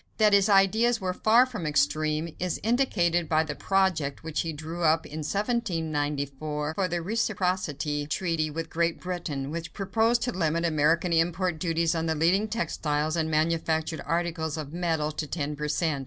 That 0.17 0.33
his 0.33 0.49
ideas 0.49 0.99
were 0.99 1.13
far 1.13 1.45
from 1.45 1.67
extreme 1.67 2.35
is 2.39 2.59
indicated 2.63 3.29
by 3.29 3.43
the 3.43 3.53
project 3.53 4.23
which 4.23 4.41
he 4.41 4.51
drew 4.51 4.81
up 4.83 5.05
in 5.05 5.19
1794 5.19 6.73
for 6.73 6.85
a 6.85 6.99
reciprocity 6.99 8.07
treaty 8.07 8.49
with 8.49 8.71
Great 8.71 8.99
Britain, 8.99 9.51
which 9.51 9.73
proposed 9.73 10.23
to 10.23 10.31
limit 10.31 10.65
American 10.65 11.13
import 11.13 11.59
duties 11.59 11.93
on 11.93 12.07
the 12.07 12.15
leading 12.15 12.47
textiles 12.47 13.15
and 13.15 13.29
manufactured 13.29 14.01
articles 14.03 14.57
of 14.57 14.73
metal 14.73 15.11
to 15.11 15.27
ten 15.27 15.55
per 15.55 15.67
cent. 15.67 15.99